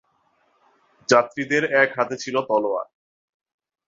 যারীদের 1.09 1.63
এক 1.73 1.89
হাতে 1.97 2.15
ছিল 2.17 2.35
তলোয়ার। 2.41 2.87